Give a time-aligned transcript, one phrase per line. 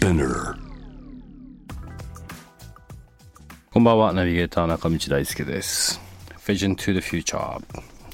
[0.00, 0.54] Spinner.
[3.70, 6.00] こんばんは、ナビゲーター中道大輔です。
[6.46, 7.60] Vision to the Future。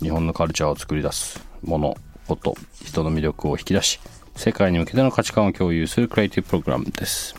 [0.03, 4.01] 日本のカルチャーを作り出すもの、こと、人の魅力を引き出し、
[4.35, 7.37] 世界に向けての価値観を共有するクリエイティブプログラムです。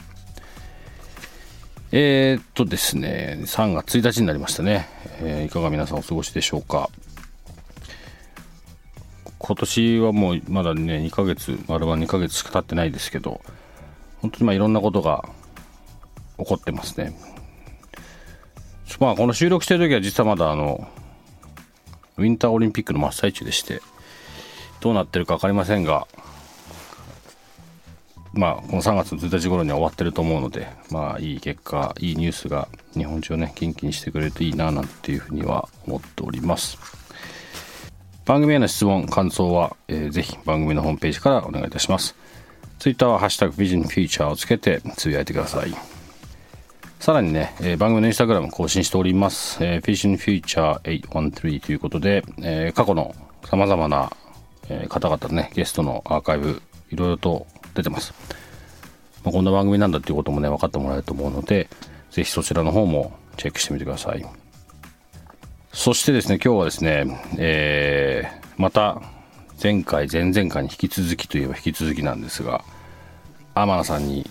[1.91, 4.87] えー、っとですね、3月1日になりましたね。
[5.20, 6.89] えーいかが皆さんお過ごしでしょうか？
[9.39, 13.41] 今年はもうまだね、2ヶ月、丸々2ヶ月しか経ってないですけど、
[14.27, 15.24] 本当にまあいろんなことが
[16.38, 17.18] 起こってますね。
[18.99, 20.88] まあこの収録してる時は実はまだあの
[22.18, 23.82] ウィンターオリンピックの真っ最中でして
[24.79, 26.07] どうなってるか分かりませんが
[28.34, 36.79] まあこの3月の1日頃には終わってると思うのでまあいい結果いいニュースが日本中をね元気にしてくれるといいななんていうふうには思っております
[38.26, 42.16] 番組への質問感想は、えーぜひ番組のホームページからお願いいたします
[42.79, 45.73] ツイッターは「ハッシュタグビジョンフューチャー」をつけてつぶやいてください
[46.99, 49.63] さらにね、えー番組のインスタグラム更新しております。
[49.63, 54.11] えー、Vision Future 813ということで、えー過去の様々な、
[54.67, 58.13] えー方々ね、ゲストのアーカイブ、いろいろと出てます。
[59.23, 61.70] まあ、こんな番組なんだっていうこともね、分かってもらえると思うので、
[62.11, 64.25] ぜひそちらの方もチェックしてみてください。
[65.72, 67.05] そしてですね、今日はですね、
[67.38, 69.01] えーまた、
[69.62, 72.63] 前回、前々回に引き続きといえば引き続きなんですが、
[73.56, 74.30] 天野さんに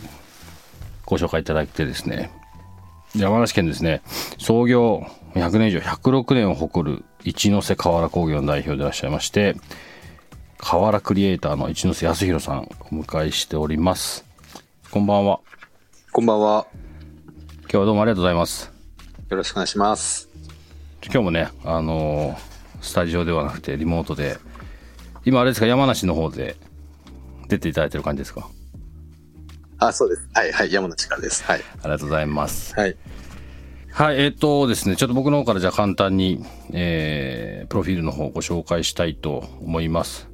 [1.04, 2.30] ご紹介いただいてですね、
[3.16, 4.02] 山梨県ですね、
[4.38, 5.04] 創業
[5.34, 9.56] 100年以上、106年を誇る一ノ瀬河原工業の代表でいらっしゃいまして、
[10.58, 14.24] 河原クリエイターの一ノ瀬康弘さん、お迎えしております。
[14.90, 15.40] こんばんは。
[16.12, 16.66] こんばんは。
[17.62, 18.72] 今日はどうもありがとうございます。
[19.28, 20.28] よろしくお願いします。
[21.02, 24.38] 今日もね、あのースタジオではなくてリモートで、
[25.26, 26.56] 今あれですか、山梨の方で
[27.48, 28.48] 出ていただいてる感じですか？
[29.78, 30.28] あ、そうです。
[30.32, 31.44] はい、はい、山梨からです。
[31.44, 31.60] はい。
[31.60, 32.74] ありがとうございます。
[32.74, 32.96] はい。
[33.90, 40.28] はい、えっ、とですね、ちょっと僕の方からじゃあ簡単に、えープロフィールの方をご紹介したいと思います。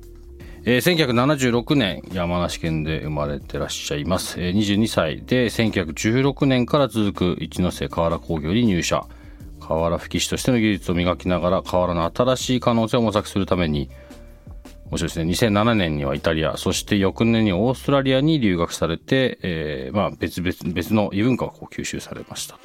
[0.64, 4.38] えー1976年、山梨県で生まれてらっしゃいます。
[4.40, 9.06] えー22歳で、1916年から続く一ノ瀬河原工業に入社。
[9.60, 13.88] 河原吹き師としての技術を磨きながら、河原の新しい可能性を模索するために、
[14.92, 15.50] 面白いですね。
[15.58, 22.58] 2007年にはイタリア、そして翌年にオーストラリアに留学されて、えーまあ別々、別の異文化をこう吸収されました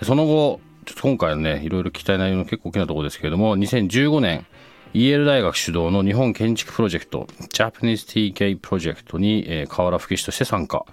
[0.00, 0.04] と。
[0.04, 4.46] その後、ちょっと今回はね、いろいろ聞きたい内容の結構大きなところですけれども、2015年、
[4.94, 10.84] EL 大学主導の日本建築プロジェクト、Japanese TK プロジェクトに、えー、河原吹き師として参加。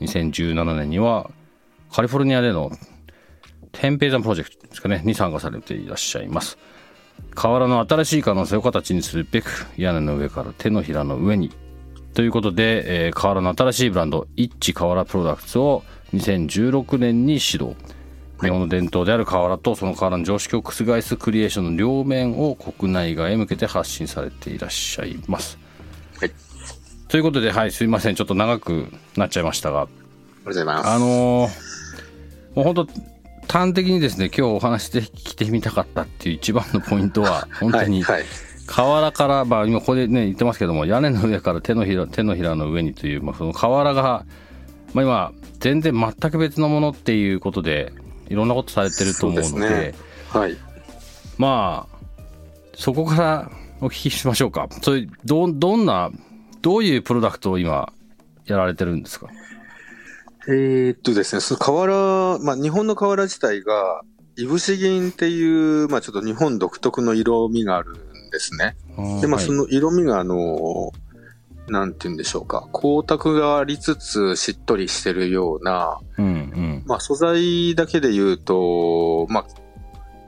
[0.00, 1.30] 2017年には、
[1.92, 2.72] カリフォルニアでの
[3.70, 6.58] 天平山プロジェクトですかね、に参加されていらっしゃいます。
[7.34, 11.50] 河原の新しい可能性を形にするべく、屋根の上から手のひらの上に。
[12.14, 15.82] ということで、えー、河原の新しいブランド、イッチ河原プロダクツを
[16.12, 17.76] 2016年に始動。
[18.40, 25.58] 日本の伝統である河原とその河原の常識を覆すクリエーションの両面を国内外へ向けて発信されていらっしゃいます。
[26.18, 26.32] はい。
[27.08, 28.14] ということで、はい、すいません。
[28.14, 28.86] ちょっと長く
[29.16, 30.88] なっちゃいましたが、ありがとうございます。
[30.88, 31.70] あのー
[32.54, 32.88] もう本当
[33.50, 38.26] 端的にですね、今日お話で聞いてみたかったっていう一番のポイントは、 本当に、はい、はい。
[38.66, 44.24] 河原から、まあ今ここでね、言ってますけども、屋根の上から手のひら、手のひらの上にという、まあその河原が、
[44.94, 47.92] まあ今、全然全く別のものっていうことで、
[48.28, 49.94] いろんなことされてると思うので、ですね
[50.28, 50.56] はい。
[51.38, 51.96] まあ、
[52.76, 53.50] そこから
[53.80, 54.68] お聞きしましょうか。
[54.82, 56.10] それ、ど、どんな、
[56.62, 57.92] どういうプロダクトを今、
[58.46, 59.26] やられてるんですか？
[60.48, 64.02] えーっとですね、その瓦、まあ日本の瓦自体が、
[64.36, 68.76] いぶし銀っていう、まあちょっと日本独特の色味があるんですね。
[69.20, 70.92] で、まあはいその色味があの、
[71.68, 76.82] なんて言うんでしょうか、光沢がありつつしっとりしてるような、うんうん。
[76.86, 79.46] まあ素材だけで言うと、まあ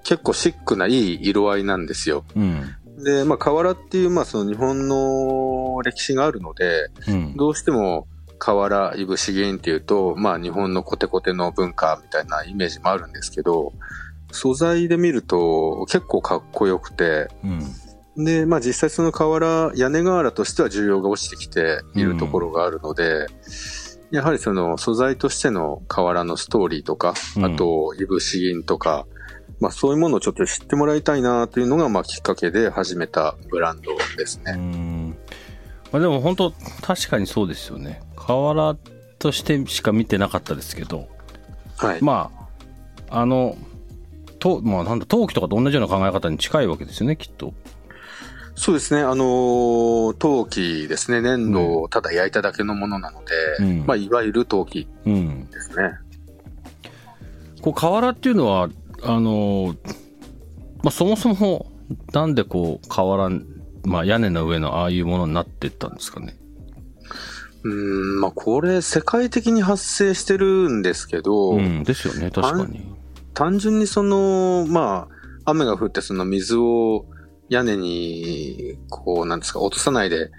[0.05, 2.25] 結構シックないい色合いなんですよ。
[2.37, 2.63] うん。
[3.03, 7.37] で、まあ瓦っていう、まあその日本の歴史があるので、うん。
[7.37, 8.07] どうしても
[8.51, 13.73] 瓦、いぶし銀っていうと、まあ日本のコテコテの文化みたいなイメージもあるんですけど、
[14.33, 18.25] 素材で見ると結構かっこよくて、うん。
[18.25, 23.27] で、まあ実際その瓦、屋根瓦としては需要が落ちてきているところがあるので、
[24.11, 29.07] やはりその素材としての瓦のストーリーとか、うんあと、いぶし銀とか、
[29.61, 34.53] まあそういうものをちょっと知ってもらいたいなというのが、まあきっかけで始めたブランドですうね。
[34.57, 35.17] ん
[35.93, 38.77] まあ、でも本当確かにそうですよね瓦
[39.19, 41.09] としてしか見てなかったですけど
[41.77, 42.03] はい。
[42.03, 42.31] ま
[43.09, 43.57] ああの
[44.39, 47.53] とまあなんだ陶器とかと同じような考え方に近いわけですよねきっと
[48.55, 49.01] そうですね。
[49.01, 51.23] あのー陶器ですね。
[51.23, 55.95] 粘土をただ焼いただけのものなので、うんまあいわゆる陶器うんですね。
[57.63, 58.69] こう瓦っていうのは
[59.03, 59.75] あの
[60.83, 61.73] まあそもそも
[62.13, 63.31] なんでこう瓦
[63.85, 66.37] まあ屋根の上のああいうものになってったんですかね
[67.65, 67.73] うー
[68.19, 72.93] ん、まあこれ世界的に発生してるんですけど、うんですよね確かに。
[73.35, 75.09] 単純にその、ま
[75.45, 77.07] あ、雨が降ってその水を
[77.49, 80.31] 屋根に、こう、なんですか、落とさないで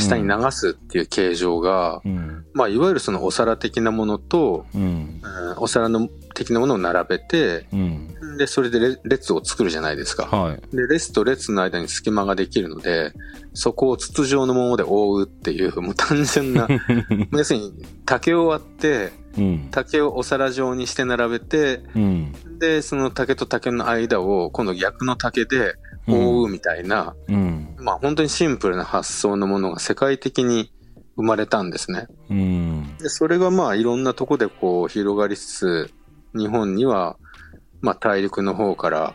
[0.00, 2.44] 下に流すっていう形状が、うん。
[2.52, 4.82] まあ、いわゆるそのお皿的なものと、うん。
[4.82, 5.20] うん
[5.56, 8.36] お皿の的なものを並べて、うん。
[8.38, 10.24] で、それでレ列を作るじゃないですか。
[10.24, 10.76] はい。
[10.76, 13.12] で、列と列の間に隙間ができるので、
[13.52, 16.68] そこを筒状のもので覆うっていう、もう単純な、
[17.32, 17.72] 要するに
[18.06, 19.68] 竹を割って、うん。
[19.70, 22.58] 竹をお皿状にして並べて、うん。
[22.58, 25.74] で、その竹と竹の間を今度逆の竹で
[26.06, 27.74] 覆うみたいな、うん。
[27.78, 30.72] まあ本当にシンプルな発想のものが世界的に
[31.16, 32.06] 生まれたんですね。
[32.28, 32.96] うん。
[32.98, 35.94] で、それがまあいろんなとこでこう広がりつつ、
[36.34, 37.16] 日本には、
[37.80, 39.14] まあ大陸の方から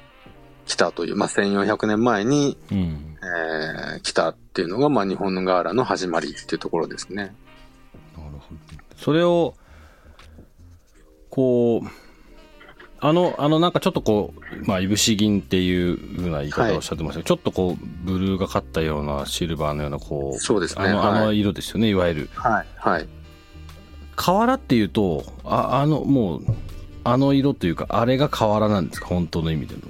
[0.66, 3.18] 来たという、まあ1400年前に、うん。
[3.22, 7.36] えー来たっていうのが、まあ日本のガーラの始まりっていうところですね。
[8.16, 8.60] なるほど。
[8.98, 9.56] それを
[11.36, 11.88] こう
[13.02, 14.34] あのあのなんかちょっとこ
[14.64, 22.66] うまあいぶし銀っていうふうな言い方をおっしゃってましたけど、ちょっとこうブルーがかったようなシルバーのようなこうそうですねあの,、あのはい色ですよねいわゆるはい。
[22.78, 23.08] はい。
[24.16, 26.46] 瓦っていうとああのもう
[27.04, 29.82] あの色というかあれが瓦なんですか本当の意味での、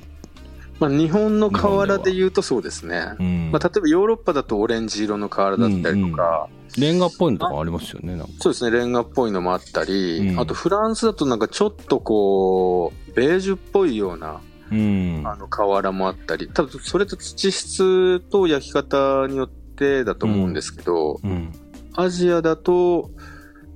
[0.79, 3.13] まあ日本の瓦で言うとそうですね。
[3.19, 8.33] うんまあ例えばヨーロッパだとオレンジ色の瓦だったりとか、レンガっぽいのとかありますよねなんか。
[8.39, 10.39] そうですね、レンガっぽいのもあったり、うん。
[10.39, 14.41] あとフランスだとなんかちょっとこう、ベージュっぽいような、
[14.71, 15.21] うん。
[15.25, 21.51] あの、瓦もあったり、多分それと土質と焼き方によってだと思うんですけど、うん。
[21.95, 23.09] アジアだと、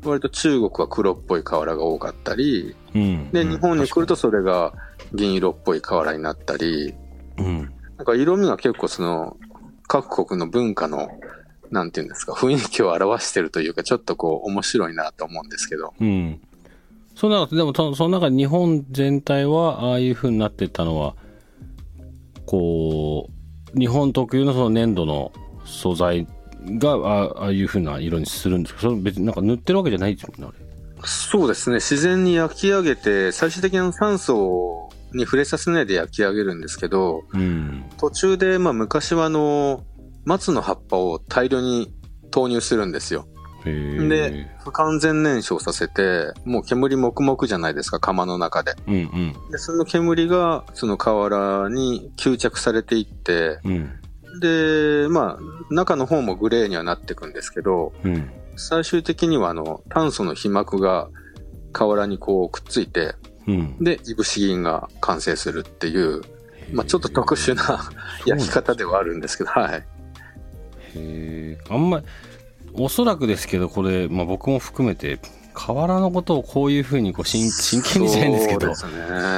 [0.03, 3.31] 割と中国は黒っぽい瓦が多かったり、うん。
[3.31, 4.73] で、日本に来るとそれが
[5.13, 6.93] 銀色っぽい瓦になったり、
[7.37, 7.73] うん。
[7.97, 9.37] なんか色味が結構その、
[9.87, 11.09] 各国の文化の、
[11.71, 15.93] なんていうんですか、雰囲気を表してるというか、ちょっとこう、面白いなと思うんですけど。
[15.99, 16.39] うん。
[17.15, 21.15] その中でもそその中で日本全体はああいう風になってったのは
[22.45, 23.29] こ
[23.75, 25.33] う日本特有のその粘土の
[25.65, 26.25] 素材
[26.65, 30.69] があああいう風な色にするんですけどそれ別になんか塗ってるわけじゃないですもんねあれ
[31.05, 31.77] そうですね。
[31.77, 39.83] 自然に焼き上げて、最終的な酸素に触れさせないで焼き上げるんですけど、うん途中で、まあ昔はあの、
[40.25, 41.93] 松の葉っぱを大量に
[42.31, 43.27] 投入するんですよ。
[43.65, 48.73] で不完全燃焼させて、もう煙黙々じゃないですか、窯の中で。
[48.87, 49.51] うんうん。
[49.51, 53.99] で、その煙が、その瓦に吸着されていって、うん。
[54.39, 58.29] で、まあ、中の方もグレーにはなっていくんですけど、うん。
[58.55, 61.09] 最終的にはあの、炭素の被膜が
[61.73, 63.15] 瓦にこうくっついて、
[63.47, 63.83] うん。
[63.83, 66.21] で、いぶし銀が完成するっていう、
[66.71, 67.89] まあちょっと特殊な
[68.25, 69.87] 焼き方ではあるんですけど、はい。
[70.95, 72.05] へえあんまり
[72.73, 75.19] おそらくですけどこれ、まあ、僕も含めて
[75.53, 78.73] 瓦のことをこういう風にこう真真剣にじゃないんですけどね。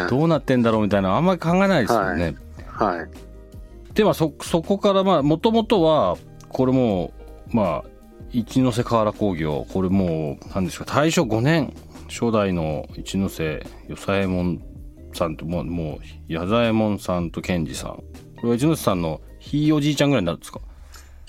[0.09, 2.35] どうなってんだろうみたいなのあんまり考えないですよね、
[2.67, 3.93] はい。
[3.93, 6.17] ではそそこからまあもともとは
[6.49, 7.13] これも
[7.51, 7.89] うまあ
[8.31, 11.73] 一ノ瀬瓦工業これもう何でしょう大正5年
[12.07, 14.61] 初代の一ノ瀬与左衛門
[15.13, 18.03] さんともうもう矢左衛門さんと賢治さんこ
[18.43, 20.59] れは一ノ瀬さんのひいおじいちゃんぐらいになるんですか？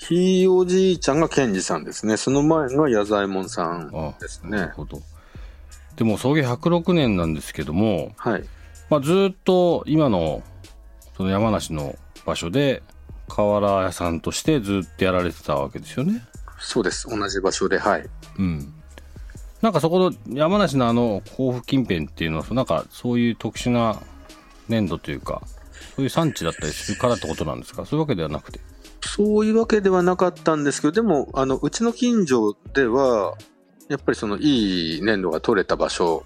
[0.07, 2.17] ひいおじいちゃんがケンジさんですね。
[2.17, 4.57] その前が矢左衛門さんあですね。
[4.57, 5.01] なるほど
[5.95, 8.43] でも創業106年なんですけども、はい。
[8.89, 10.43] まあ、ずっと今の
[11.15, 11.95] その山梨の
[12.25, 12.83] 場所で
[13.29, 16.21] 瓦屋さんとしてずっとやられてたわけですよね
[16.59, 17.07] そうです。
[17.09, 18.09] 同じ場所で、はい。
[18.39, 18.73] うん。
[19.61, 24.01] なんかそこの山梨のあの甲府近辺っていうのは、なんかそういう特殊な
[24.67, 25.41] 粘土というか、
[25.95, 27.85] そういう産地だったりするからってことなんですか？
[27.85, 28.59] そういうわけではなくて。
[29.05, 33.35] そういうわけではなかったんですけど、でも、あの、うちの近所では、
[33.89, 36.23] やっぱりそのいい粘土が取れた場所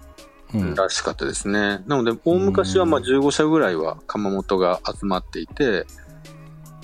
[0.54, 0.74] うん。
[0.74, 1.82] らしかったですね。
[1.86, 5.84] なので、大昔はまあ15社ぐらいは窯元が集まっていて、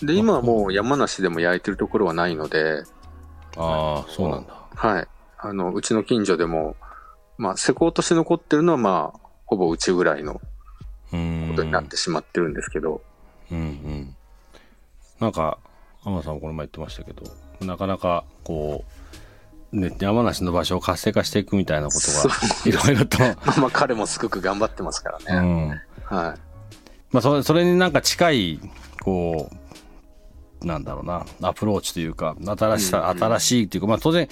[0.02, 2.82] で、今はもう山梨でも焼いてるところはないので、
[3.56, 4.54] ああ、そうなんだ。
[4.74, 5.08] はい。
[5.38, 6.76] あの、うちの近所でも、
[7.38, 10.40] まあ、施工として残ってるのは、まあ、ほぼうちぐらいの
[11.12, 11.48] うん。
[11.50, 13.02] ことになってしまってるんですけど、
[13.50, 14.16] うんうん。
[15.20, 15.58] なんか、
[16.04, 17.25] 天野さんもこの前言ってましたけど、
[17.61, 18.84] なかなかこ
[19.73, 22.34] う、ね、山梨の場所を活性化していくみたいなことが、
[22.64, 25.49] いろいろと、 まあまあ、彼もすごく頑張ってますかうらね。
[25.49, 25.68] ん。
[25.68, 25.80] はい。
[27.11, 28.61] まあ、それ、それになんか近い、
[29.02, 29.50] こ
[30.62, 34.28] う、なんだろうな、アプローチというか、新しさ、うんうん新しいっていうか、まあ当然、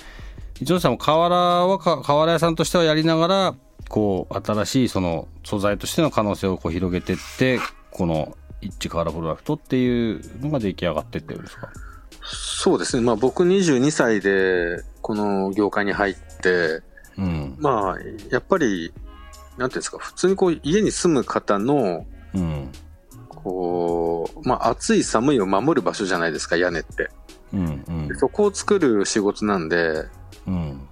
[0.60, 1.36] 一ノ瀬さんも瓦
[1.66, 3.54] はか、瓦屋さんとしてはやりながら、
[3.88, 7.58] こう、新しいその素材としての可能性をこう広げてって、
[7.90, 11.68] この一致瓦プロダクトっていうのが出来上がってってるんですか？
[12.24, 13.02] そうですね。
[13.02, 16.80] まあ、僕22歳で、この業界に入って、
[17.18, 17.56] うん。
[17.58, 17.96] まあ、
[18.30, 18.92] やっぱり、
[19.58, 22.70] なんていうんですか、普通にこう、家に住む方の、うん。
[23.28, 27.10] こう、まあ、暑い寒いを守る場所じゃないですか、屋根って。
[27.52, 27.84] うん。
[27.88, 28.14] うんで。
[28.14, 30.04] そこを作る仕事なんで、
[30.46, 30.88] うん。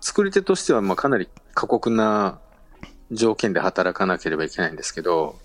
[0.00, 2.38] 作り手としては、まあ、かなり過酷な
[3.10, 5.38] 条件で働かなければいけないんですけど、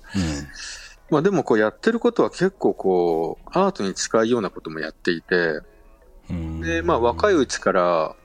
[1.09, 5.61] まあ、でもこうやってることは結構こう、アートに近いようなこともやっていて、
[6.29, 6.61] うん。
[6.61, 8.15] で、まあ、若いうちから、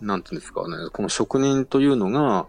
[0.00, 2.46] なんていうんですかね、この職人というのが、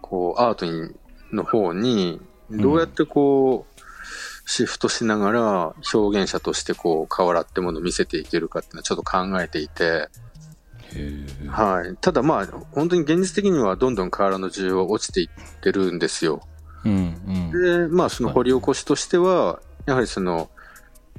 [0.00, 0.94] こう、アートに
[1.32, 2.20] の方に、
[2.50, 3.80] どうやってこう、
[4.46, 10.08] シフトしながら表現者としてこう、瓦ってものを見せていけるかっていうのはちょっと考えていて。
[11.48, 11.96] はい。
[11.96, 16.42] ただまあ、本当に現実的にはどんどん瓦の需要は落ちていってるんですよ。
[16.84, 17.50] うん。
[17.52, 17.88] うん。
[17.88, 20.50] で、まあ、その掘り起こしとしては、やはりその、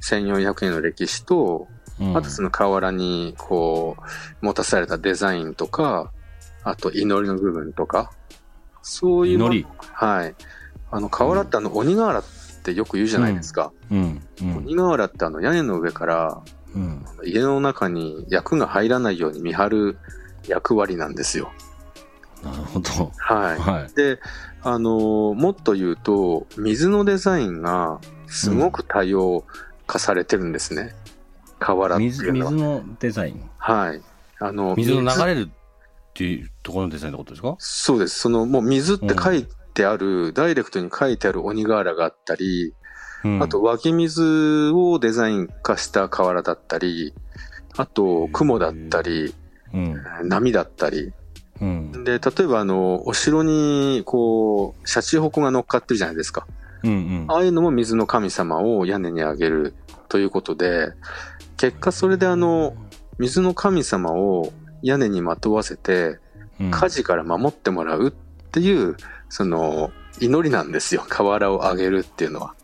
[0.02, 6.12] 1400年の歴史と、うんあとその瓦にこう、持たされたデザインとか、
[6.62, 8.10] あと祈りの部分とか、
[8.82, 10.34] そういうもの祈りはい。
[10.90, 12.24] あの、瓦ってあの、鬼瓦っ
[12.62, 13.72] てよく言うじゃないですか。
[13.90, 14.22] うん。
[14.42, 14.56] うん。
[14.58, 16.42] 鬼瓦ってあの、屋根の上から、
[16.74, 17.04] うん。
[17.24, 19.98] 家の中に役が入らないように見張る
[20.46, 21.50] 役割なんですよ。
[22.50, 23.12] なるほど。
[23.16, 23.58] はい。
[23.58, 23.94] はい。
[23.94, 24.18] で、
[24.62, 29.44] あのーもっと言うと、水のデザインがすごく多様
[29.86, 30.94] 化されてるんですね。
[31.58, 32.50] 瓦ってい水、うのは。
[32.52, 33.50] 水のデザイン。
[33.58, 34.02] はい。
[34.38, 35.52] あの、水の流れるっ
[36.14, 37.56] ていうところのデザインってことですか？
[37.58, 38.18] そうです。
[38.20, 42.74] その、もう水って書いてある、ダイレクトに書いてある鬼瓦があったり、
[43.24, 47.12] うんあと湧き水をデザイン化した瓦だったり、
[47.76, 49.34] あと雲だったり、
[49.74, 50.02] うん。
[50.24, 51.12] 波だったり。
[51.60, 52.04] うん。
[52.04, 56.46] で、例えばあの、お城に、こう、シャチホコが乗っかってるじゃないですか。
[56.82, 56.90] うん。
[56.90, 59.74] うんああいうのも水の神様を屋根にあげる
[60.08, 60.92] ということで、
[61.56, 62.74] 結果それであの、
[63.18, 66.18] 水の神様を屋根にまとわせて、
[66.60, 68.10] うん火事から守ってもらうっ
[68.50, 68.96] ていう、
[69.28, 71.04] その、祈りなんですよ。
[71.06, 72.54] 瓦をあげるっていうのは。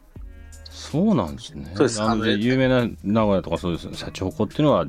[0.71, 1.71] そうなんですね。
[1.75, 3.95] そうですあの有名な名古屋とかそうですね。
[3.95, 4.87] シャチホコっていうのは、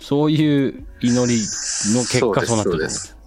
[0.00, 1.40] そういう祈り
[1.94, 2.72] の結果そうなってる。
[2.72, 3.17] そうです。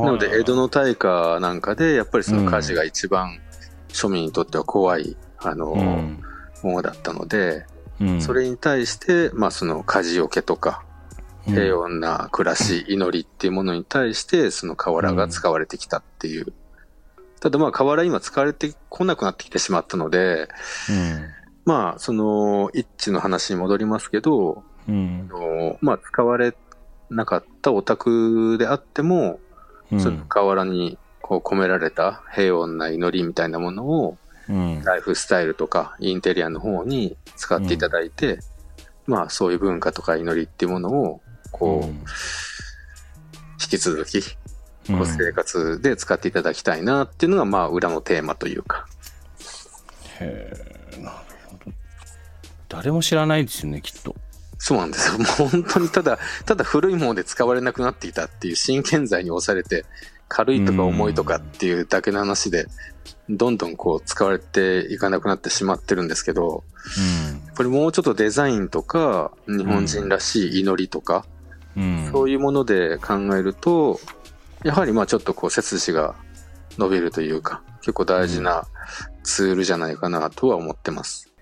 [0.00, 0.06] はい。
[0.06, 3.40] なので、江戸の大火なんかで、やっぱりその火事が一番
[3.88, 6.22] 庶民にとっては怖い、あの、うん。
[6.62, 7.66] ものだったので、
[8.00, 8.20] うん。
[8.20, 10.84] それに対して、まあその火事よけとか、
[11.46, 11.54] うん。
[11.54, 16.52] 平穏な暮らし、祈りっていうものに対して、その瓦が使われてきたっていう。
[17.40, 20.48] ただまあ瓦今使われてこなくなってきてしまったので、
[21.64, 25.28] まあその一致の話に戻りますけど、うん。
[25.30, 26.54] あのまあ使われ
[27.10, 29.47] なかったお宅であっても、うん
[29.96, 34.18] その瓦にこう込められた平穏な祈りみたいなものを
[34.48, 34.82] うん。
[34.82, 38.38] ライフスタイルとかインテリアの方に使っていただいて、
[39.06, 42.04] まあそういう文化とか祈りっていうものをこう、うん。
[43.60, 44.22] 引き続き
[44.88, 44.98] うん。
[44.98, 48.86] こう生活で使っていただきたいなっていうのがまあ裏のテーマというか。
[50.20, 50.50] へ
[50.96, 51.16] えなる
[51.46, 51.72] ほど。
[52.68, 54.14] 誰も知らないですよねきっと
[54.58, 55.18] そうなんですよ。
[55.18, 59.84] もう本当にただ、ただ古いもので使われなくなっていたっていう新建材に押されて、
[60.28, 62.66] 軽いとか重いとかっていうだけの話で、
[63.30, 66.64] どんどんこう使われていかなくなってしまってるんですけど、
[67.56, 71.24] これもうちょっとデザインとか、日本人らしい祈りとか、
[72.12, 74.00] そういうもので考えると、
[74.64, 76.14] やはりまあちょっとこう背筋が
[76.78, 78.66] 伸びるというか、結構大事な
[79.22, 81.32] ツールじゃないかなとは思ってます。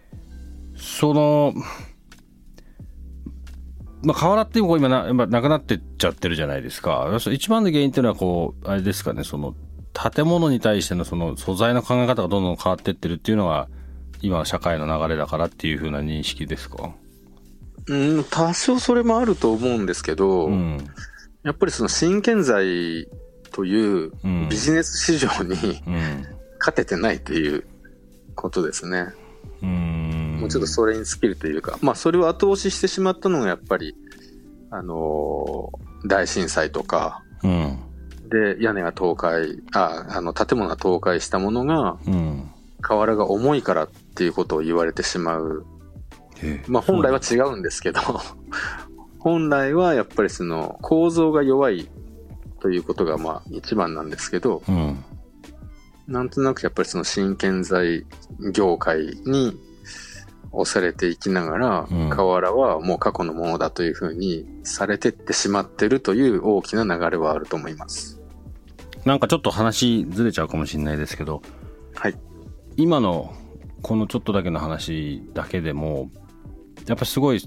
[0.76, 1.54] その
[4.06, 7.18] まあ瓦って今な今なくなってっちゃってるじゃないですか。
[7.32, 9.24] 一番の原因っていうのはこうあれですかね。
[9.24, 9.56] その
[9.92, 13.68] 建物に対してのその素材の考え方がどんどん変わってってるっていうのが
[14.22, 16.92] 今の社会の流れだからっていう風な認識ですか？
[17.88, 20.78] うん、多少それもあると思うんですけど、うん。
[21.42, 23.08] やっぱりその新建材
[23.50, 24.48] といううん。
[24.48, 26.26] ビジネス市場にうん。
[26.60, 27.66] 勝ててないっていう
[28.34, 29.08] ことですね。
[29.62, 30.05] うん
[30.46, 33.94] もうちょっとそれに尽きるというか、まあそれを後押ししてしまったのがやっぱり、
[34.70, 37.78] あのー大震災とか、うん。
[38.28, 42.50] で、屋根が倒壊、あ、あの、建物が倒壊したものが、うん。
[42.80, 45.66] 瓦が重いからっていうことを言われてしまう。
[46.68, 48.00] まあ本来は違うんですけど、
[49.18, 51.88] 本来はやっぱりその構造が弱い
[52.60, 55.02] ということがまあ一番なんですけど、うん。
[56.06, 58.04] なんとなくやっぱりその新建材
[58.52, 59.58] 業界に
[60.52, 68.20] 押されていきながら、うん瓦はもう過去のものだというふうにされてってしまってるという大きな流れはあると思います。
[69.04, 71.42] なんかちょっと話ずれちゃうかもしれないですけど、
[71.94, 72.14] はい。
[72.76, 73.34] 今の
[73.82, 76.10] このちょっとだけの話だけでも、
[76.86, 77.40] やっぱすごい、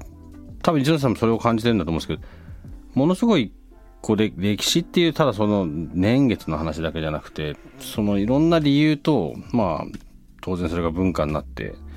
[0.61, 2.21] 多分一ノ瀬さんもそれを感じてるんだと思うんですけど、
[2.93, 3.51] ものすごい、
[4.01, 9.85] こうで歴史っていうただその年月の話だけじゃなくて、そのいろんな理由と、まあ、
[10.41, 11.88] 当然それが文化になって、うん。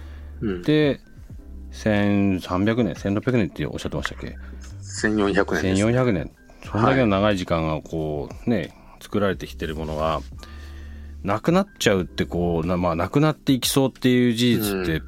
[0.63, 1.01] で、
[1.73, 4.37] 1300年、1600年っておっしゃってましたっけ
[5.03, 5.87] ？1400年です。
[5.87, 6.31] 1400年
[6.65, 10.21] そんだけの長い時間がこうね作られてきてるものが
[11.25, 15.03] なくなっちゃうってこうなまあなくなっていきそうっていう事実って、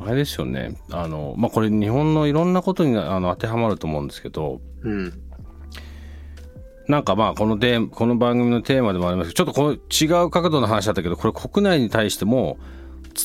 [0.00, 0.76] あれですよね。
[0.90, 5.12] あのまあこれ日本のいろんなことにあの当てはまると思うんですけどうん。
[6.88, 9.78] なんかまあこのテーマこの番組のテーマでもありますけどちょっとこ
[10.10, 12.58] の違う角度の話だったけどこれ国内に対しても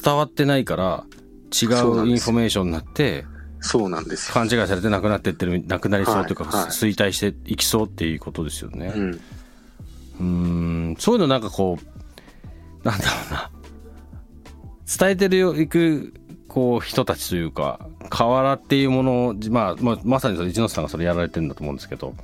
[0.04, 1.06] 伝わってないから
[1.52, 3.26] 違そうインフォメーションになって
[3.60, 4.34] そうなんですよ。
[4.34, 8.94] 勘違いされてなくなってってるなくなりそうというか、はいはい衰退していきそうっていうことですよね。
[10.20, 10.92] うん。
[10.92, 13.52] んそういうのなんかこう、なんだろうな。
[15.00, 16.14] 伝えてるよ、いく、
[16.48, 22.16] こう、人たちというか、瓦っていうものを、まあ、まあ、まさにその一ノ瀬さんがそれやられてるんだと思うんですけど、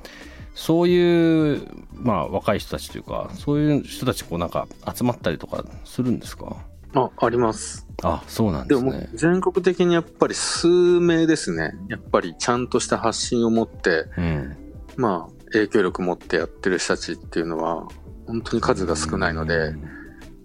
[0.54, 6.56] そういう、まあ、若い人たちというか、そういう人たち、こう、なんか、集まったりとかするんですか？
[6.94, 7.83] あ、あります。
[8.02, 9.16] あ、そうなんでももですねう。
[9.18, 11.74] 全国的にやっぱり数名ですね。
[11.88, 14.56] やっぱりちゃんとした発信を持って、うん。
[14.96, 17.86] まあ、影響力持ってやってる人たちっていうのは、
[18.26, 19.74] 本当に数が少ないので、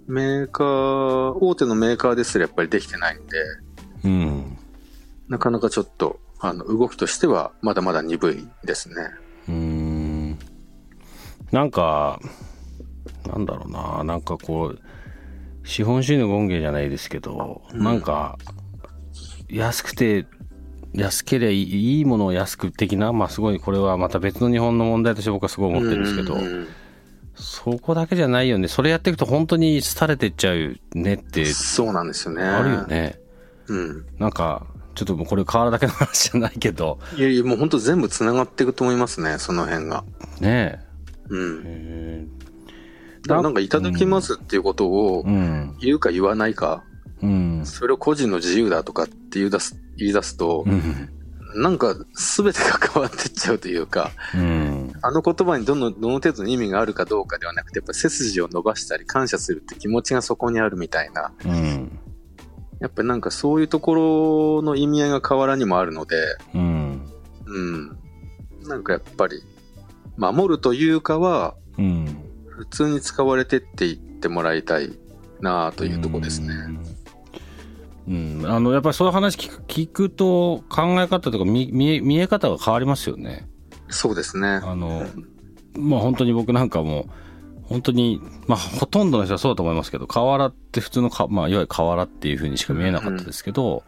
[0.07, 3.37] メーカー、大手のメーカーですらやっぱりできてないんで、
[4.05, 4.57] うん。
[5.27, 8.95] なかなかちょっと、あの、動きとしてはまだまだ鈍いですね。
[9.47, 10.39] うーん
[11.51, 12.19] なんか、
[13.27, 14.79] なんだろうな、なんかこう、
[15.63, 18.37] 資本主義の権限じゃないですけど、うんなんか、
[19.49, 20.25] 安くて、
[20.93, 26.67] 安ければいいものを安く的な、まあすごいこれはまた別の日本の問題として僕はすごい思ってるんですけどう、ん
[27.39, 28.67] そこだけじゃないよね。
[28.67, 32.43] それやっていくと本当に廃れてっちゃうねってそうなんですよね。
[32.43, 32.87] あるよ。
[32.87, 33.19] ね。
[33.67, 34.05] うん。
[34.17, 40.03] なんか、ちょっともうこれ瓦だけの話じゃないけど、いやいや、もう本当全部繋がっていくと思いますね、その辺が。
[40.41, 40.79] ね
[41.29, 42.38] うん。
[43.29, 45.75] なんかいただきますっていうことをうん。
[45.79, 46.83] 言うか言わないか、
[47.21, 47.65] うん。
[47.65, 51.09] それを個人の自由だとかって言い出す、言い出すとう、ん。
[51.55, 54.91] なんか全てが変わってっちゃうというか、うん。
[55.01, 61.99] あの言葉にどの、どの程度の意味があるかどうかではなくて、やっぱ背筋を伸ばしたり感謝するって気持ちがそこにあるみたいな、うん。
[62.79, 67.05] やっぱりなんかそういうところの意味合いが河原にもあるので、うん。
[67.45, 67.97] うん。
[68.67, 69.43] なんかやっぱり、
[70.17, 72.28] 守るというかは、うん。
[72.59, 74.91] 普通に使われてっていってもらいたい
[75.39, 76.53] なというところですね。
[78.07, 78.41] うん。
[78.41, 78.51] うん。
[78.51, 83.47] あの、やっぱりそういう話聞く聞くと考え方とか見見え見え方が変わりますよね。
[83.87, 84.59] そうですね。
[84.61, 85.05] あの、
[85.73, 87.07] まあ本当に僕なんかも、
[87.63, 93.83] 本当に、まあほとんどの人はそうだと思いますけど、瓦って普通のか、まあいわゆる瓦っていう風にしか見えなかったですけど、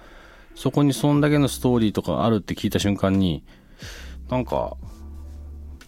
[0.56, 3.44] そこにそんだけのストーリーとかあるって聞いた瞬間に、
[4.30, 4.78] なんか、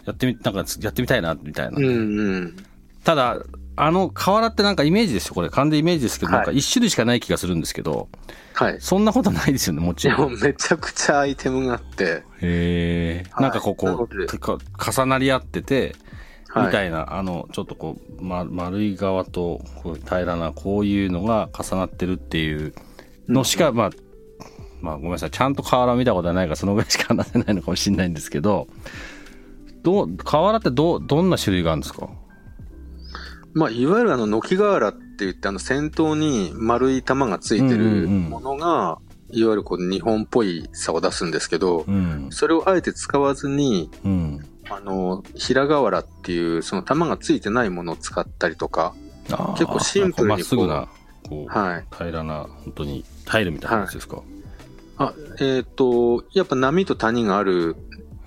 [0.05, 1.77] やってみ、なんかやってみたいな、みたいな。
[1.77, 2.55] うんうん。
[3.03, 3.37] ただ、
[3.75, 5.49] あの、瓦ってなんかイメージですよ、これ。
[5.49, 8.07] 完全イメージですけど、はいなんか一種類しかない気がするんですけど、
[8.53, 8.77] はい。
[8.79, 10.39] そんなことないですよね、もちでもろん。
[10.39, 13.25] めちゃくちゃアイテムがあって、へえ。
[13.31, 15.95] はいなんかここ重なり合ってて、
[16.49, 22.75] はいみたいな、あの、ちょっとこう、ま、丸い側と、こう平らな、こういうのが重なってるっていう
[23.27, 23.89] のしか、まあ、
[24.79, 25.31] まあ、ごめんなさい。
[25.31, 28.67] ちゃんと瓦見たことはないから、そのぐらいしか話せないのかもしれないんですけど、
[29.81, 32.07] どう、瓦ってどう、どんな種類があるんですか？
[33.53, 38.97] まあ、いわゆるあの、軒瓦って言って、あの、先頭に丸い玉がついてるものが、
[39.29, 42.27] いわゆるこう、日本っぽいさを出すんですけどう、ん。
[42.31, 44.39] それをあえて使わずに、うん。
[44.69, 48.93] あの、平瓦っていう、その玉がついてないものを使ったりとか、
[49.57, 50.87] 結構シンプルにまっすぐな、
[51.29, 51.85] こう、はい。
[51.91, 54.21] 平らな、本当にタイルみたいなやつですか、
[54.97, 57.75] あ、えっ、と、やっぱ波と谷がある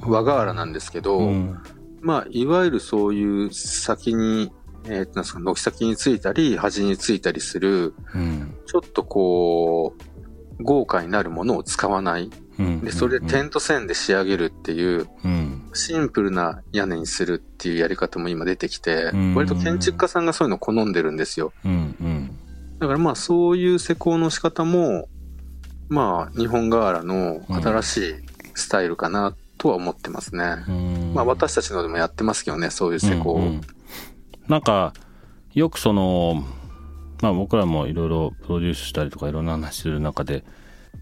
[0.01, 1.59] 和瓦なんですけど、うん。
[2.01, 4.53] まあ、いわゆるそういう先に、
[4.89, 8.55] えー、なんですか、軒先についたり、端についたりする、うん。
[8.67, 12.31] ちょっとこう、豪華になるものを使わない。
[12.59, 21.53] うんで、それで点と線で仕上げるっていう、うんシンプルな屋根にするっていうやり方も今出てきてうん、割と建築家さんがそういうのを好んでるんですよ。
[22.79, 25.09] だからまあそういう施工の仕方も、
[25.91, 28.15] まあ日本瓦の新しい
[28.55, 30.65] スタイルかなとは思ってますね。
[30.67, 33.37] うんまあ私たちのでもやってますけどね、そういう施工を。
[33.37, 33.61] うんうん
[34.49, 34.93] なんか
[35.55, 36.45] よくその
[37.23, 40.45] まあ僕らもいろいろプロデュースしたりとかいろんな話する中で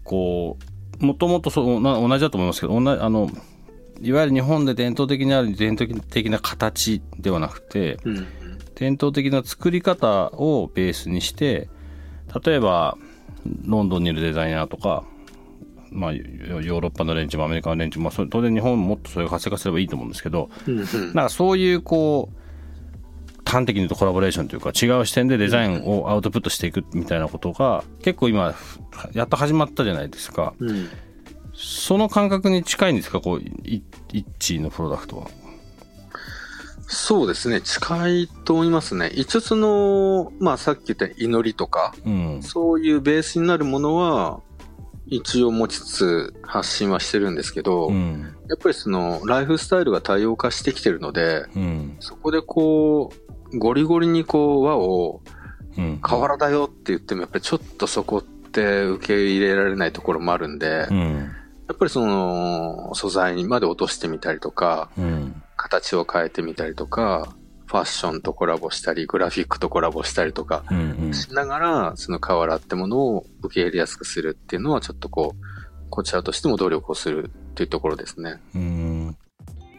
[0.03, 0.57] こ
[1.01, 3.29] うもともとそうな同じだと思いますけど同じあの
[4.01, 8.27] いわゆる日本で伝統的にある伝統的な形ではなくてうん。
[8.75, 11.69] 伝統的な作り方をベースにして
[12.45, 12.97] 例えば
[13.65, 15.03] ロンドンにいるデザイナーとか、
[15.91, 20.85] まあ、ヨヨーロッパの連中もアメリカの連中も、当然日本ももっとそれを活性化すればいいと思うんですけどうんうん。
[21.13, 22.44] なんかそういうこう
[23.45, 28.55] 端的に言うとコラボレーションというか違う視点でデザインをアウトプットしていくみたいなことが結構今
[29.13, 30.53] やっと始まったじゃないですか。
[30.59, 30.89] うん
[31.57, 33.21] その感覚に近いんですか？
[33.21, 33.81] こうい
[34.11, 35.27] イッチーのプロダクトは。
[36.87, 39.07] そうですね、近いと思いますね。
[39.07, 42.43] 一応その、まあさっき言った祈りとか、うん。
[42.43, 44.41] そういうベースになるものは、
[45.07, 48.35] 一応持ちつつ発信はしてるんですけど、うん。
[48.49, 51.95] やっぱりその、ライフスタイルが多様化してきてるので、うん。
[52.01, 53.24] そこでこう、
[53.57, 55.21] ゴリゴリにこう、和を、
[55.77, 55.99] うん。
[56.01, 61.29] 瓦だよって言っても、やっぱりちょっとそこって受け入れられないところもあるんで、うん。
[61.67, 65.41] やっぱりその、素材にまで落としてみたりとか、うん。
[65.57, 71.13] 形を変えてみたりとか、ファッションとコラボしたり、グラフィックとコラボしたりとかうんうん。
[71.13, 78.39] しながら、その瓦ってものを受け入れやすくするっていうのは、ちょっとこう、こちらとしても努力をするっていうところですね。
[78.53, 78.94] うん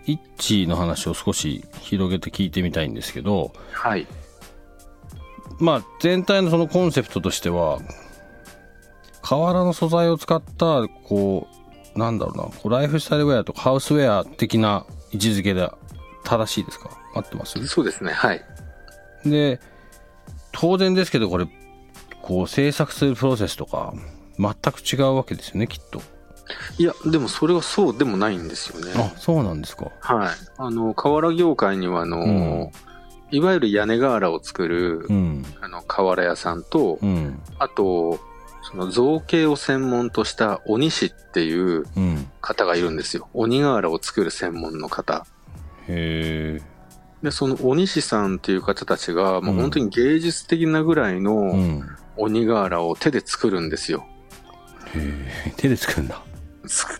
[0.07, 4.07] イッチーの話を少し広げて聞いてみたいんですけどはい。
[5.59, 7.81] まあ全体のそのコンセプトとしては
[9.23, 11.49] 瓦の素材を使ったこ
[11.95, 15.71] うなんだろうなこうライフスタイルウェアとかハウスウェア的な位置づけで
[16.25, 16.91] 正しいですか？
[17.15, 17.67] 合ってます？
[17.67, 18.13] そうですね。
[18.13, 18.45] はい。
[19.25, 19.61] で
[20.53, 21.49] 当然ですけどこれ
[22.23, 23.95] こう制作するプロセスとか
[24.39, 26.03] 全く違うわけですよねきっと
[26.79, 28.93] いや、でもそれはそうでもないんですよね。
[28.97, 30.29] あそうなんですかはい。
[30.59, 32.71] あの、瓦業界には、あの、うん
[33.33, 38.21] いわゆる屋根瓦を作る、うんあの、瓦屋さんと、うんあと、
[38.63, 43.29] その造形を専門とした鬼師っていううん方がいるんですよ。
[43.35, 45.27] 鬼瓦を作る専門の方。
[45.89, 46.63] へえ
[47.23, 54.07] で、その鬼師さんっていう方たちが、もううん本当に芸術的なぐらいうのん鬼瓦を手で作るんですよ。
[54.95, 56.23] へえ手で作るんだ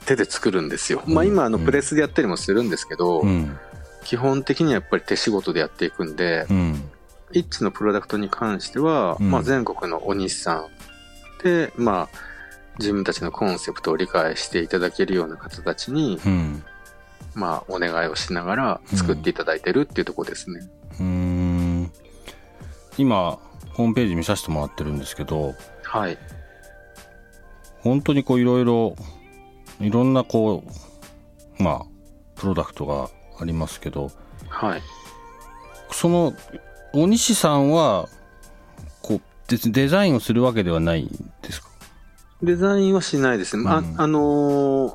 [0.05, 1.03] 手で作るんですよ。
[1.07, 1.15] うん。
[1.15, 1.65] まあ今、あの、うん。
[1.65, 3.59] プレスでやったりもするんですけど、うん。
[4.05, 6.91] 基本的にはやっぱり手仕事でやっていくんで、うん。
[7.33, 9.31] イッチのプロダクトに関しては、うん。
[9.31, 10.67] まあ全国の鬼師さん
[11.43, 12.19] で、まあ、
[12.79, 16.65] 自分たちのコンセプトを理解していただけるような方たちに、うん。
[17.35, 20.61] まあ、お願いをしながら作っていただいてるっていうところですね。
[21.01, 21.93] うーん。
[22.99, 23.39] 今
[23.75, 26.19] ホームページ見させてもらってるんですけどはい。
[27.81, 28.97] 本当にこういろいろ
[29.81, 30.65] いろんなこ
[31.59, 31.87] うまあ
[32.35, 33.11] プロダクトが
[33.41, 34.11] ありますけど
[34.49, 34.83] はい。
[35.91, 36.33] その
[36.93, 38.09] 大西さんは
[39.03, 41.69] こうデザインをするわけではないんですか？
[42.43, 43.63] デザインはしないですね。
[43.63, 43.95] まあ、うん。
[44.01, 44.95] あのー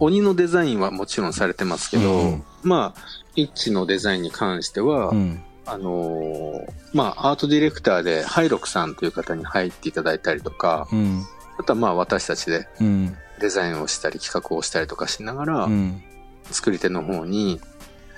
[0.00, 3.00] 鬼のデザインはもちろんされてますけど、うんまあ、
[3.34, 5.42] イッチのデザインに関しては、うん。
[5.66, 11.24] あのーまあ、アートディレクターでハイロクさんという方に入っていただいたりとか、うん。
[11.58, 16.02] あとはまあ私たちでうんデザインをしたり企画をしたりとかしながら、うん。
[16.50, 17.60] 作り手の方に、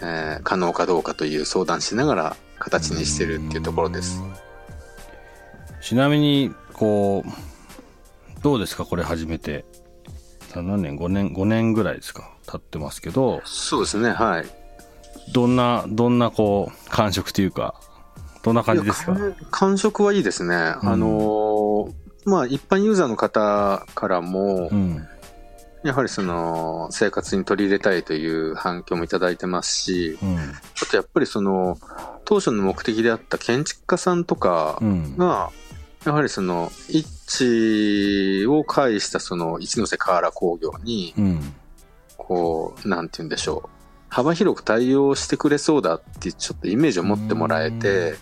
[0.03, 4.21] えー可能かどうかという相談しながら形にしてるっていうところです。
[5.83, 9.65] ちなみにこうどうですかこれ始めて？
[10.55, 13.43] 何年？5年5年ぐらいですか経ってますけど。
[13.45, 14.47] そうですね、はい。
[15.33, 17.81] どんなどんなこう感触というか
[18.43, 19.17] どんな感じですか？
[19.51, 20.55] 感触はいいですね。
[20.55, 21.93] あのー
[22.25, 25.07] まあ一般ユーザーの方からもう、ん。
[25.83, 30.37] やはりその生活に取り入れたいという反響もいただいてますし、うん。
[30.39, 31.79] あとやっぱりその
[32.25, 35.17] 当初の目的であった建築家さんとかうん。
[35.17, 35.51] が、
[36.05, 37.07] やはりその一
[38.45, 41.55] 致を介したその一ノ瀬瓦工業に、うん。
[42.19, 43.69] こう、なんて言うんでしょう。
[44.11, 48.19] 幅広く対応してくれそうだってちょっとイメージを持ってもらえて、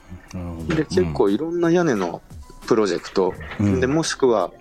[0.69, 2.23] で、結構いろんな屋根の
[2.69, 4.53] プロジェクト、うんで、もしくは、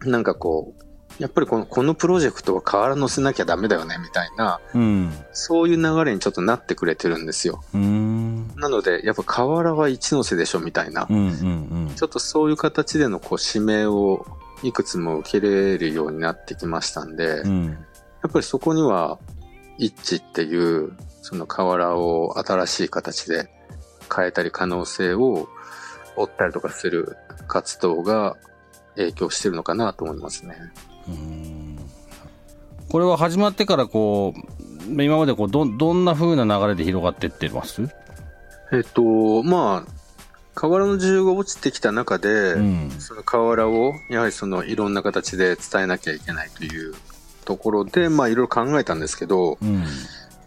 [0.00, 0.84] なんかこう、
[1.22, 7.62] やっぱりこのこのプロジェクトは瓦乗せなきゃダメだよね、みたいな、うんそういう流れにちょっとなってくれてるんですよ。
[7.72, 11.12] うんなので、やっぱ瓦は一ノ瀬でしょ、みたいなう。
[11.12, 11.30] んう
[11.90, 14.26] んちょっとそういう形でのこう指名を
[14.64, 17.66] いくつも受け入れるようになってきましたんで、うん。
[17.66, 19.18] やっぱりそこには、
[19.76, 23.50] 一致っていう、その瓦を新しい形で
[24.14, 25.48] 変えたり可能性を
[26.16, 27.16] 追ったりとかする
[27.48, 28.36] 活動が
[28.96, 30.56] 影響してるのかなと思いますね。
[31.08, 31.78] うん
[32.90, 37.88] これは始まってからこう、今までこうど、どんな風な流れで広がってってます？
[38.72, 39.90] えっと、まあ、
[40.54, 42.90] 瓦の需要が落ちてきた中で、うん。
[42.90, 46.94] その瓦をやはりそのいろんな形で伝えなきゃいけないという
[47.44, 49.84] ところで、まあいろいろ考えたんですけど、うん。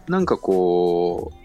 [0.06, 1.36] なんかこう、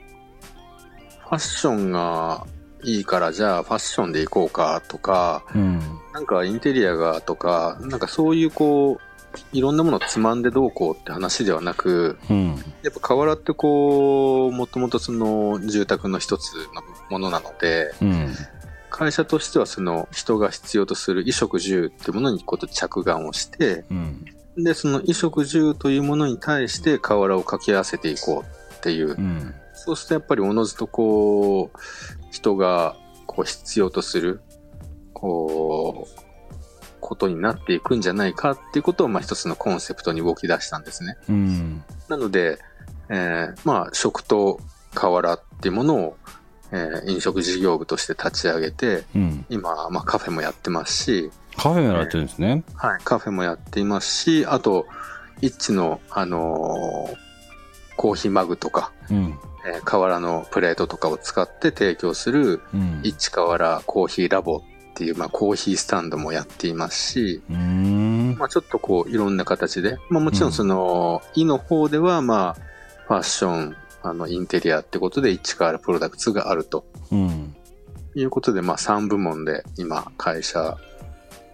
[1.24, 2.46] ファッションが
[2.84, 5.80] いいからじゃあファッションで行こうかとか、うん。
[6.14, 9.14] なんかインテリアがとか、なんかそういうこう、
[9.52, 12.56] いろんなものをつまんでどうこうって話ではなく、うん。
[12.84, 18.34] やっぱ瓦ってこう、もともとその住宅の一つのものなので、うん。
[18.90, 24.26] 会社としてはその人が必要とする衣食住ってものにこと着眼をして、うん。
[24.56, 29.56] で、その衣食住というものに対して瓦を掛け合わせていこうっていうう、ん。
[29.74, 31.78] そうするとやっぱりおのずとこう、
[32.34, 34.42] 人がこう必要とする、
[35.14, 36.22] こう、
[37.00, 41.16] ことになっていくんじゃないかっていうことを、まあ一つのコンセプトに動き出したんですね。
[41.30, 41.84] うん。
[42.10, 42.58] なので、
[43.10, 44.60] えーまあ食と
[44.96, 46.18] 瓦っていうものを、
[46.72, 49.46] えー飲食事業部として立ち上げて、うん。
[49.50, 52.64] 今、まあカフェもやってますし、カフェもやられてるんですね。
[52.74, 54.88] はい、カフェもやっていますし、あと、
[55.40, 57.23] 一致の、あのー
[58.04, 59.40] コーヒーマグとか、うん。
[59.66, 63.00] えー瓦のプレートとかを使って提供する、うん。
[63.02, 64.62] 一瓦コーヒーラボっ
[64.94, 68.36] ていう、まあ、コーヒースタンドもやっていますし、うん。
[68.38, 72.62] まあ、ちょっとこう、いろんな形で、まあ、もちろんその、イの方では、まあ、
[73.08, 77.56] ファッション、あの、インテリアってことで、一瓦プロダクツがあるとうん。
[78.16, 80.76] いうことで、まあ、3部門で今、会社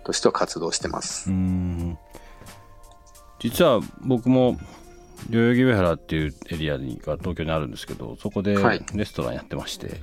[0.04, 1.30] としては活動してます。
[1.30, 1.96] うん。
[3.38, 4.58] 実は僕も、
[5.30, 10.02] 代々木上原っていうエリアにが東京にあるんですけど、そこではいレストランやってまして、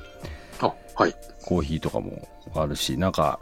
[0.60, 1.14] あ、はい。
[1.44, 3.40] コーヒーとかもあるし、なんか、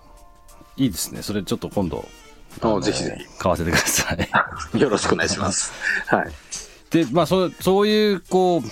[0.76, 1.22] いいですね。
[1.22, 2.04] それちょっと今度、
[2.82, 4.28] ぜひぜ買わせてください。
[4.78, 5.72] よろしくお願いします。
[6.06, 6.32] はい。
[6.90, 8.62] で、まあ、そう、そういう、こう、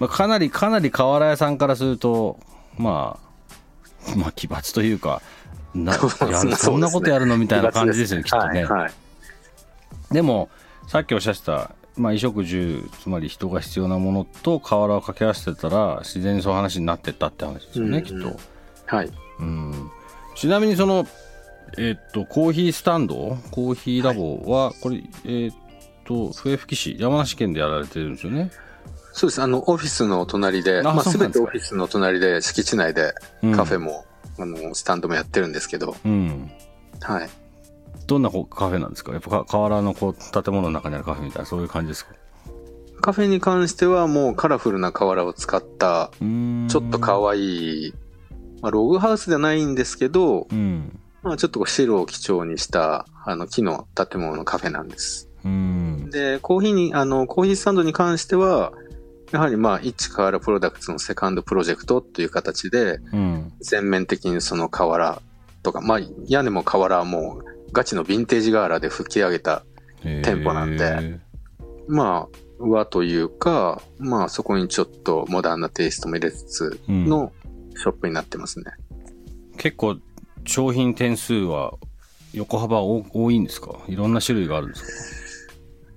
[0.00, 2.38] まあ、かなり、かなり瓦屋さんからすると、
[2.76, 3.18] ま
[4.12, 5.22] あ、まあ、奇抜というか、
[5.74, 5.94] な、
[6.56, 8.64] そんなことやるのみたいな感じですよね、 きっとね。
[8.64, 8.80] はい。
[8.82, 8.92] はい
[10.14, 10.48] でも、
[10.86, 18.36] さっきおっしゃってた、まあ、衣食住、つまり人が必要なものと瓦を掛け合わせてたら、自然にそういう話になってったって話ですよね、うんきっと。
[18.86, 19.10] はい。
[19.38, 19.90] うん。
[20.34, 21.06] ちなみにその、
[21.78, 25.52] えっと、コーヒースタンド、コーヒーラボは、これ、えっ
[26.04, 28.50] と、笛吹市、山梨県でやられてるんですよね？
[29.12, 29.42] そうです。
[29.42, 34.04] あの、オフィスの隣で、あまあ、そうなんですかすべてオフィスの隣で、敷地内でうんカフェも、
[34.38, 36.50] あの、スタンドもやってるんですけど、うん。
[37.00, 37.30] はい。
[38.06, 38.36] どんなカ
[38.68, 39.12] フェなんですか？
[39.12, 42.14] やっぱか瓦のこう建物の中にあるカフェみたいなそういう感じですか？
[43.00, 47.94] カフェに関してはもうカラフルな瓦を使った、ちょっと可愛い、
[48.62, 50.98] まあ、ログハウスじゃないんですけど、うん。
[51.22, 55.30] まあ、ちょっとこう白を基調にした、あの、木の建物のカフェなんです。
[55.44, 56.10] うん。
[56.10, 58.72] で、コーヒーに、あの、コーヒースタンドに関しては、
[59.32, 63.52] やはりまあ、一瓦プロダクツのセカンドプロジェクトっていう形で、うん。
[63.60, 65.20] 全面的にその瓦
[65.62, 69.64] とか、まあ、屋根も瓦はもう、ガチのヴィンテージ瓦で吹き上げた、
[70.02, 70.84] 店舗なんで。
[70.84, 71.20] へ
[71.88, 77.08] まあ、和というか、まあ、そこにちょっとモダンなテイストも入れつつーうん。
[77.08, 77.32] の
[77.76, 78.66] ショップになってますね。
[79.58, 79.96] 結構
[80.46, 81.74] 商品点数は
[82.32, 83.78] 横幅多多いんですか？
[83.88, 85.46] いろんな種類があるんです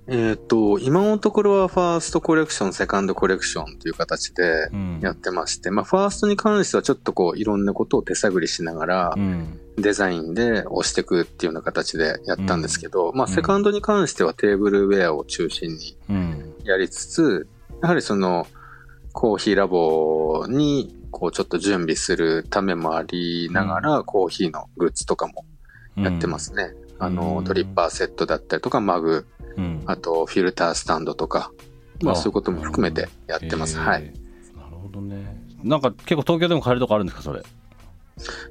[0.06, 0.14] か？
[0.14, 5.00] えっ、と、今のところはファーストコレクション、セカンドコレクションという形でうん。
[5.02, 16.54] やってまして、まあ、ファーストに関してはちょっとこう、いろんなことを手探りしながらう、んデザインで押していくっていうような形でやったんですけど、まあ、うんセカンドに関してはテーブルウェアを中心にうん。
[16.64, 17.48] やりつつ、
[17.82, 18.46] やはりその、
[19.12, 25.44] コーヒーラボに、こう、ちょっと準備するためもありながら、コーヒーのグッズとかも
[25.96, 26.74] やってますね。
[26.98, 27.44] あうの、ん。
[27.44, 29.82] ドリッパーセットだったりとか、マグ、うん。
[29.86, 31.50] あと、フィルタースタンドとか、
[32.02, 33.76] まあ、あそういうことも含めてやってます。
[33.78, 34.02] はい。
[34.04, 35.42] なるほどね。
[35.64, 37.42] なんか結構東京でも買えるとこあるんですかそれ？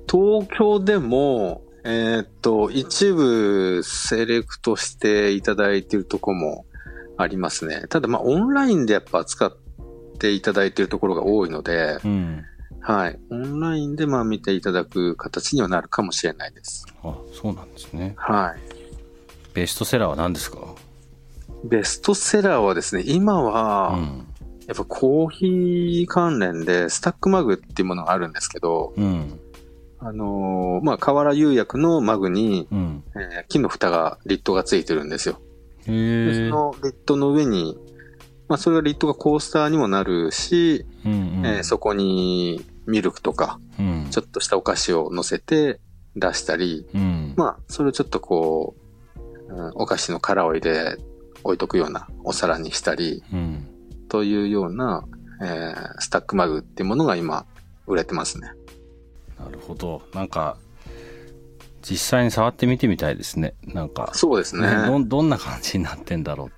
[0.09, 6.65] 東京でも、えーっと、一部セレクトしていただいているとこも
[7.17, 7.83] ありますね。
[7.89, 9.57] ただ、まあ、オンラインでやっぱ扱っ
[10.19, 12.43] ていただいているところが多いので、うん
[12.81, 13.19] はい。
[13.29, 16.85] オンラインでまあ見ていただく形にはなるかもしれないです。
[17.03, 18.59] あそうなんですねはい。
[19.53, 20.59] ベストセラーは何ですか？
[21.65, 24.27] ベストセラーはですね、今は、うん
[24.67, 29.39] やっぱコーヒー関連でスタックマグっていうものがあるんですけど、うん
[29.99, 33.03] あのーまあ、瓦釉薬のマグに、うん。
[33.15, 35.39] えー木の蓋が、リットがついてるんですよ。
[35.87, 36.49] へでそえ。
[36.49, 37.77] のリットの上に、
[38.47, 41.45] まあ、それがリットがコースターにもなるし、うんうん。
[41.45, 44.07] えーそこにミルクとか、うん。
[44.11, 45.79] ちょっとしたお菓子を乗せて
[46.15, 47.33] 出したり、うん。
[47.35, 48.75] まあ、それをちょっとこ
[49.49, 50.97] う、うんお菓子の殻を入れ、
[51.43, 53.67] 置いとくようなお皿にしたり、うん。
[54.09, 55.05] というような、
[55.41, 57.45] えースタックマグっていうものが今、
[57.87, 58.51] 売れてますね。
[59.39, 60.01] なるほど。
[60.13, 60.57] なんか、
[61.81, 63.53] 実際に触ってみてみたいですね。
[63.63, 64.67] なんか、そうですね。
[64.87, 66.51] どんどんな感じになってんだろうっ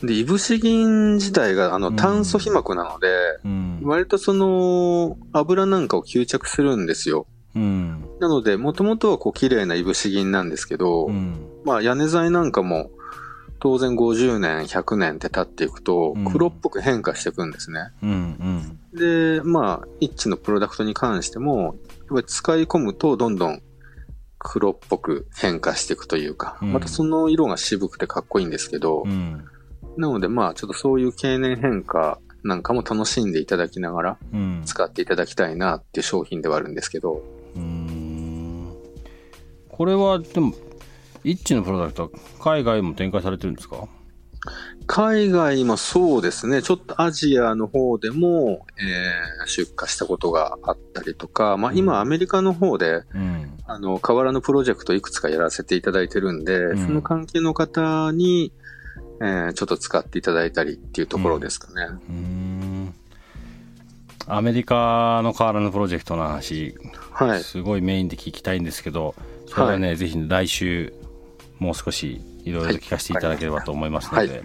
[0.00, 0.06] て。
[0.06, 3.08] で、いぶし銀自体があのうん炭素皮膜なので、
[3.44, 3.80] うん。
[3.84, 7.26] 割とその油なんかを吸着するんですよ。
[7.54, 8.04] うん。
[8.18, 11.34] なので、もともとはこう綺麗ないぶし銀なんですけど、うん。
[11.64, 12.90] まあ屋根材なんかも
[13.58, 17.90] 当然50年、100年って経っていくとうん黒っぽく変化していくんですね。
[18.02, 18.78] うん。
[18.92, 21.74] で、まあ、一致のプロダクトに関しても、やっ
[22.08, 23.62] ぱり使い込むとどんどん
[24.38, 29.44] 黒っぽく変化していくというか、うんまたその色が渋くてかっこいいんですけど、うん。
[29.96, 34.62] なのでまあちょっとそういう経年変化なんかも楽しんでいただきながらうん。
[34.64, 37.22] 使っていただきたいなっていう商品ではあるんですけど、
[37.54, 38.72] うん。
[39.68, 40.52] これは、でも、
[41.22, 42.08] 一致のプロダクトは
[42.42, 43.86] 海外も展開されてるんですか？
[44.86, 53.58] 海外もそうですね、ちょっとアジアの方でも、えー出荷したことがあったりとか、まあ今アメリカの方で、うん。
[53.66, 58.52] あの、河原のプロジェクトいくつかやらせていただいてるんで、うんその関係の方に、
[59.20, 61.98] えーちょっと使っていただいたりっていうところですかね。
[62.08, 62.94] うん。
[64.26, 66.74] アメリカの河原のプロジェクトの話、
[67.12, 67.42] はい。
[67.42, 69.14] すごいメインで聞きたいんですけど、
[69.46, 70.92] それはね、ぜひ来週、
[71.58, 72.20] もう少し
[72.50, 74.42] いろいろ聞かせていただければと思いますので、はい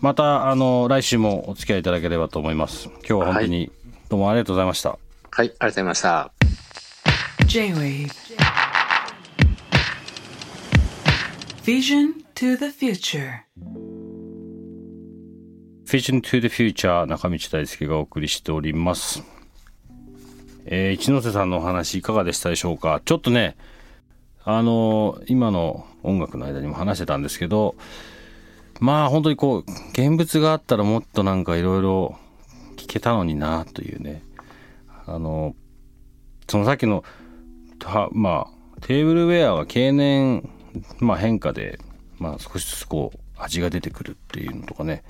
[0.00, 2.88] また、あの、来週もお付き合いいただければと思います。
[2.88, 3.70] 今日は本当に
[4.08, 4.90] どうもありがとうございました。
[4.90, 4.98] はい、
[5.30, 6.32] ありがとうございました。
[7.46, 8.10] J-Wave
[11.64, 13.42] Vision to the future
[15.86, 19.22] Vision to the Future 中道大輔がお送りしております。
[20.64, 23.00] えー一ノ瀬さんのお話いかがでしたでしょうか？
[23.04, 23.56] ちょっとね、
[24.44, 27.76] あの今の音楽の間にも話してたんですけど、
[28.80, 32.18] まあ本当にこう、現物があったらもっとなんかいろいろ
[32.76, 34.22] 聞けたのになというね。
[35.06, 35.54] あの、
[36.48, 37.04] そのさっきの、
[37.84, 40.50] はまあ、テーブルウェアが経年、
[40.98, 41.78] まあ変化で、
[42.18, 45.04] まあ少しずつこう、味が出てくるっていうのとかね。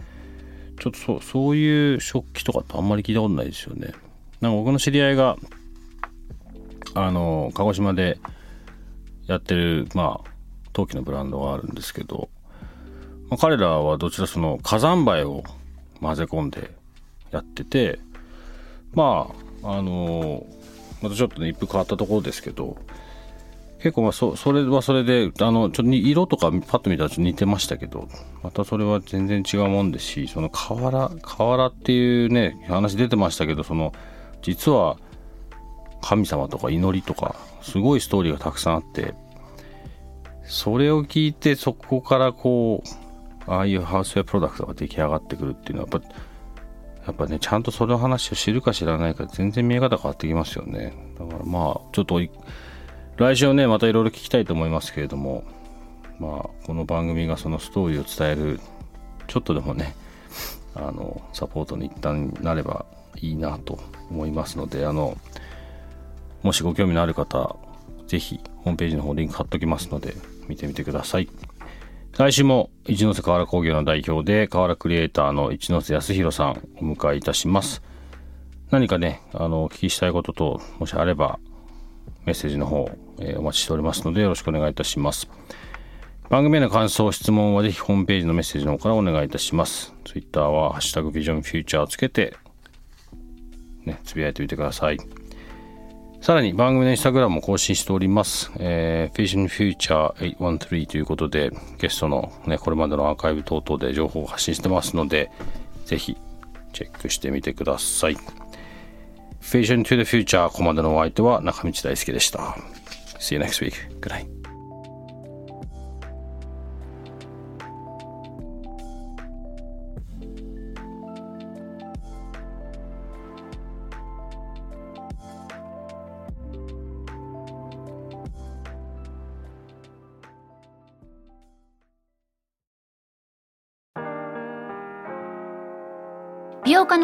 [0.78, 3.92] ちょっとそう、そういう食器とかってあんまり聞いたことないですよね。
[4.42, 5.36] なんか僕の知り合いが、
[6.94, 8.18] あの、鹿児島で
[9.26, 10.30] やってる、まあ、
[10.72, 12.28] 陶器のブランドがあるんですけど、
[13.28, 15.44] まあ、彼らはどちらその火山灰を
[16.00, 16.72] 混ぜ込んで
[17.30, 18.00] やってて、
[18.94, 19.30] ま
[19.62, 20.46] あ、あの、
[21.02, 22.76] またちょっとね、一風変わったところですけど、
[23.82, 28.08] 結構まあそそれはそれであのちょっと色とかパッと見たらちょっと似てましたけど
[28.44, 33.92] またそれは全然違うもんですしその瓦瓦っていうね話出てましたけどその
[34.40, 34.98] 実は
[36.02, 39.14] 神様とか祈りとかすごいストーリーがたくさんあって
[40.44, 46.08] それを聞いてそこからこうああいうハウスウェアプロダクトが出来上がってくるっていうのはやっぱ
[47.06, 50.92] やっぱねちゃんとその話を知るか知らないか全然見え方変わってきますよね。
[51.18, 52.20] だからまあちょっと
[53.16, 55.44] 来週はねまたいろいろ聞きたいと思いますけれども
[56.18, 58.60] まあこの番組がそのストーリーを伝える
[59.26, 59.94] ちょっとでもね
[60.74, 62.86] あのサポートに一旦なれば
[63.20, 63.78] いいなと
[64.10, 65.18] 思いますのであの
[66.42, 67.56] もしご興味のある方
[68.06, 70.14] ぜひホームページの方リンク貼っときますので
[70.48, 71.28] 見てみてください
[72.16, 77.82] 来週も一ノ瀬河原工業の代表で河原クリエイターの一ノ瀬康弘さんお迎えいたします
[78.70, 81.38] 何かねあのお聞きしたいことともしあれば
[82.24, 85.28] メッセージの方、えーお待ちしておりますのでよろしくお願いいたします。
[86.30, 89.92] 番組への感想、質問はぜひホームページのメッセージの方からお願いいたします。
[90.04, 92.36] ツイッターはハッシュタグビジョンフューチャーをつけて、
[93.84, 94.98] ね、つぶやいてみてください。
[96.22, 98.52] さらに番組のインスタグラムも更新しております。
[98.60, 105.32] えー、Vision Future 813ということで、ゲストのね、これまでのアーカイブ等々で情報を発信してますので、
[105.84, 106.16] ぜひ
[106.72, 108.16] チェックしてみてください。
[109.40, 112.56] Vision to the Future ここまでのお相手は中道大輔でした。
[113.18, 113.72] See you next week.
[114.00, 114.41] Good night.